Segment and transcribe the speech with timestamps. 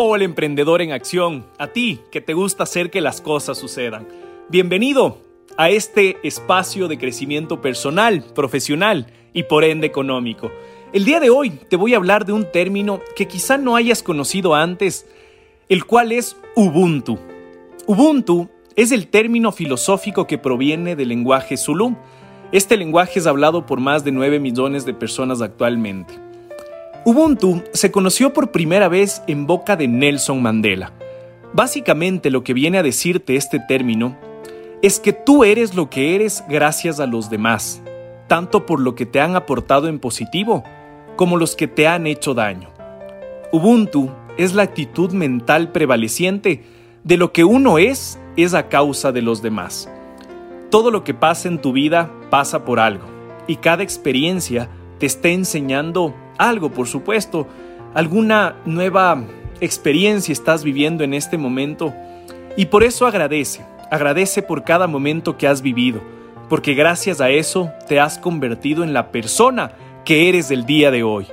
[0.00, 4.06] Hola emprendedor en acción, a ti que te gusta hacer que las cosas sucedan.
[4.48, 5.18] Bienvenido
[5.56, 10.52] a este espacio de crecimiento personal, profesional y por ende económico.
[10.92, 14.04] El día de hoy te voy a hablar de un término que quizá no hayas
[14.04, 15.04] conocido antes,
[15.68, 17.18] el cual es Ubuntu.
[17.86, 21.96] Ubuntu es el término filosófico que proviene del lenguaje Zulu.
[22.52, 26.27] Este lenguaje es hablado por más de 9 millones de personas actualmente.
[27.08, 30.92] Ubuntu se conoció por primera vez en boca de Nelson Mandela.
[31.54, 34.14] Básicamente lo que viene a decirte este término
[34.82, 37.80] es que tú eres lo que eres gracias a los demás,
[38.26, 40.64] tanto por lo que te han aportado en positivo
[41.16, 42.68] como los que te han hecho daño.
[43.52, 46.62] Ubuntu es la actitud mental prevaleciente
[47.04, 49.88] de lo que uno es es a causa de los demás.
[50.70, 53.06] Todo lo que pasa en tu vida pasa por algo
[53.46, 54.68] y cada experiencia
[54.98, 57.46] te está enseñando algo, por supuesto,
[57.94, 59.22] alguna nueva
[59.60, 61.92] experiencia estás viviendo en este momento
[62.56, 66.00] y por eso agradece, agradece por cada momento que has vivido,
[66.48, 69.72] porque gracias a eso te has convertido en la persona
[70.04, 71.26] que eres el día de hoy.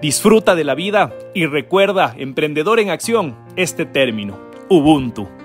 [0.00, 5.37] Disfruta de la vida y recuerda, emprendedor en acción, este término, Ubuntu.